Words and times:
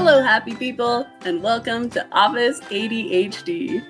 Hello, 0.00 0.22
happy 0.22 0.54
people, 0.54 1.08
and 1.24 1.42
welcome 1.42 1.90
to 1.90 2.06
Office 2.12 2.60
ADHD. 2.60 3.82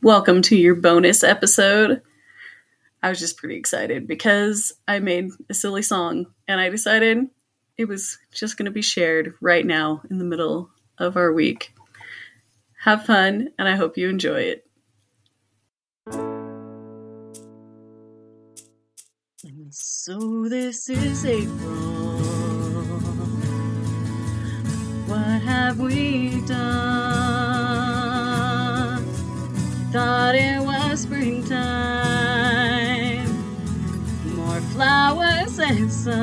Welcome 0.00 0.40
to 0.40 0.56
your 0.56 0.76
bonus 0.76 1.22
episode. 1.22 2.00
I 3.02 3.10
was 3.10 3.20
just 3.20 3.36
pretty 3.36 3.56
excited 3.56 4.08
because 4.08 4.72
I 4.88 4.98
made 5.00 5.28
a 5.50 5.54
silly 5.54 5.82
song 5.82 6.32
and 6.48 6.58
I 6.58 6.70
decided 6.70 7.26
it 7.76 7.84
was 7.84 8.18
just 8.32 8.56
going 8.56 8.64
to 8.64 8.70
be 8.70 8.80
shared 8.80 9.34
right 9.42 9.66
now 9.66 10.00
in 10.08 10.16
the 10.16 10.24
middle 10.24 10.70
of 10.96 11.18
our 11.18 11.34
week. 11.34 11.74
Have 12.80 13.04
fun, 13.04 13.50
and 13.58 13.68
I 13.68 13.76
hope 13.76 13.98
you 13.98 14.08
enjoy 14.08 14.40
it. 14.40 14.67
So 19.70 20.48
this 20.48 20.88
is 20.88 21.26
April. 21.26 22.20
What 25.06 25.42
have 25.42 25.78
we 25.78 26.40
done? 26.46 26.64
Thought 29.92 30.34
it 30.36 30.62
was 30.62 31.00
springtime. 31.00 31.58
More 34.36 34.60
flowers 34.72 35.58
and 35.58 35.92
sun. 35.92 36.16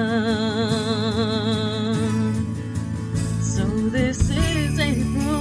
So 3.42 3.64
this 3.90 4.32
is 4.32 4.80
April. 4.80 5.36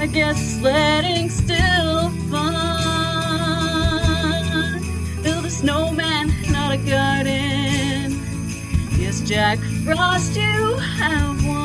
I 0.00 0.06
guess 0.06 0.38
sledding 0.60 1.23
snowman, 5.64 6.28
not 6.50 6.72
a 6.72 6.76
garden. 6.76 8.20
Yes, 8.98 9.20
Jack 9.22 9.58
Frost, 9.82 10.36
you 10.36 10.76
have 10.76 11.46
won. 11.46 11.62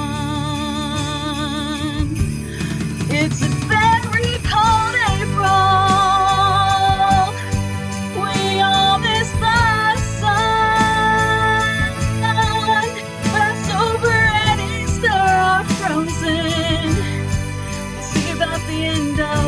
It's 3.09 3.41
a 3.41 3.50
very 3.67 4.38
cold 4.52 4.95
April. 5.16 5.73
We 8.23 8.61
all 8.61 9.00
miss 9.00 9.30
the 9.44 9.97
sun. 10.22 11.91
And 14.31 14.61
Easter 14.61 15.23
are 15.52 15.66
frozen. 15.78 16.94
See 18.02 18.31
about 18.31 18.61
the 18.67 18.80
end 18.95 19.19
of 19.19 19.38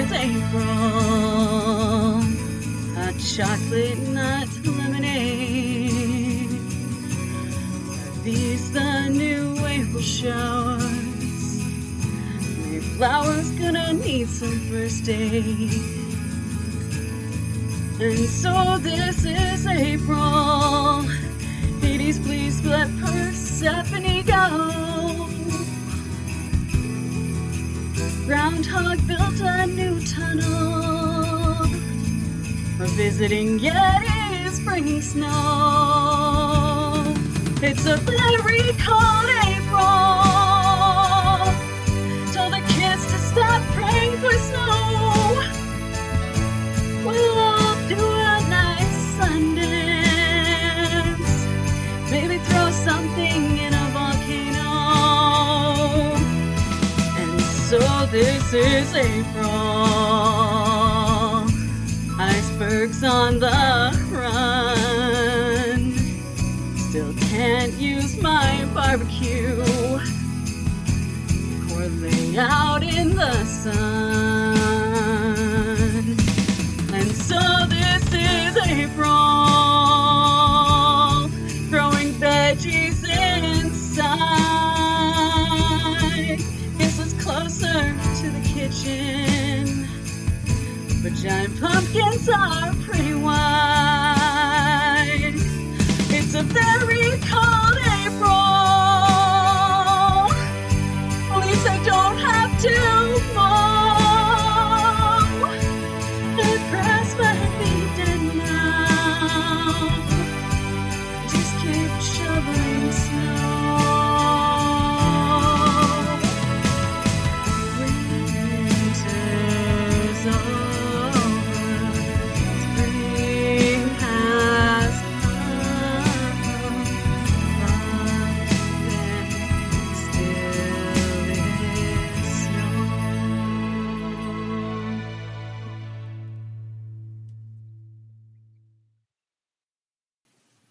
is 0.00 0.12
April. 0.12 0.60
Hot 2.96 3.16
chocolate 3.34 3.98
nut 4.08 4.48
lemonade. 4.64 5.90
Are 7.92 8.22
these 8.22 8.72
the 8.72 9.08
new 9.08 9.44
April 9.66 10.02
showers? 10.02 11.60
Mayflower's 12.64 13.50
gonna 13.60 13.92
need 13.92 14.28
some 14.28 14.58
first 14.70 15.08
aid. 15.08 15.72
And 18.00 18.28
so 18.42 18.78
this 18.78 19.24
is 19.26 19.59
Groundhog 28.40 29.06
built 29.06 29.40
a 29.42 29.66
new 29.66 30.00
tunnel 30.06 31.66
for 32.78 32.86
visiting 32.96 33.58
Yetis 33.58 34.64
bringing 34.64 35.02
snow. 35.02 35.28
It's 37.60 37.84
a 37.84 37.98
very 37.98 38.72
cold 38.78 39.49
this 58.10 58.52
is 58.52 58.94
April. 58.94 59.46
Icebergs 62.18 63.04
on 63.04 63.38
the 63.38 63.92
run. 64.10 65.92
Still 66.76 67.14
can't 67.30 67.72
use 67.74 68.20
my 68.20 68.68
barbecue. 68.74 69.62
Or 71.72 71.86
lay 71.86 72.36
out 72.36 72.82
in 72.82 73.14
the 73.14 73.44
sun. 73.44 74.29
But 91.02 91.14
giant 91.14 91.58
pumpkins 91.58 92.28
are 92.28 92.74
pretty 92.84 93.14
wide. 93.14 93.69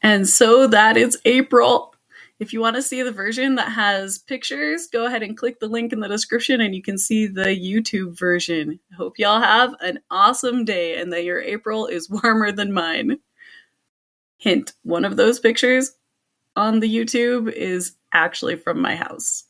And 0.01 0.27
so 0.27 0.67
that 0.67 0.97
is 0.97 1.19
April. 1.25 1.93
If 2.39 2.53
you 2.53 2.61
want 2.61 2.77
to 2.77 2.81
see 2.81 3.01
the 3.01 3.11
version 3.11 3.55
that 3.55 3.69
has 3.73 4.17
pictures, 4.17 4.87
go 4.87 5.05
ahead 5.05 5.23
and 5.23 5.37
click 5.37 5.59
the 5.59 5.67
link 5.67 5.91
in 5.91 5.99
the 5.99 6.07
description 6.07 6.61
and 6.61 6.73
you 6.73 6.81
can 6.81 6.97
see 6.97 7.27
the 7.27 7.47
YouTube 7.47 8.17
version. 8.17 8.79
Hope 8.95 9.19
y'all 9.19 9.41
have 9.41 9.75
an 9.81 9.99
awesome 10.09 10.63
day 10.63 10.99
and 11.01 11.11
that 11.11 11.25
your 11.25 11.41
April 11.41 11.87
is 11.87 12.09
warmer 12.23 12.51
than 12.53 12.71
mine. 12.71 13.19
Hint 14.37 14.71
one 14.83 15.03
of 15.03 15.17
those 15.17 15.37
pictures 15.39 15.91
on 16.55 16.79
the 16.79 16.93
YouTube 16.93 17.51
is 17.51 17.95
actually 18.13 18.55
from 18.55 18.81
my 18.81 18.95
house. 18.95 19.43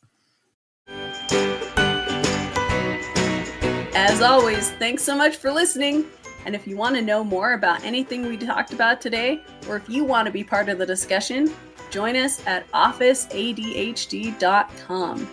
As 3.94 4.20
always, 4.20 4.70
thanks 4.72 5.04
so 5.04 5.16
much 5.16 5.36
for 5.36 5.52
listening. 5.52 6.06
And 6.46 6.54
if 6.54 6.66
you 6.66 6.76
want 6.76 6.96
to 6.96 7.02
know 7.02 7.22
more 7.22 7.52
about 7.52 7.84
anything 7.84 8.26
we 8.26 8.36
talked 8.36 8.72
about 8.72 9.00
today, 9.00 9.42
or 9.68 9.76
if 9.76 9.88
you 9.88 10.04
want 10.04 10.26
to 10.26 10.32
be 10.32 10.44
part 10.44 10.68
of 10.68 10.78
the 10.78 10.86
discussion, 10.86 11.52
join 11.90 12.16
us 12.16 12.44
at 12.46 12.70
officeadhd.com. 12.72 15.28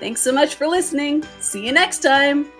Thanks 0.00 0.20
so 0.20 0.32
much 0.32 0.56
for 0.56 0.66
listening. 0.66 1.24
See 1.40 1.64
you 1.64 1.72
next 1.72 2.00
time. 2.00 2.50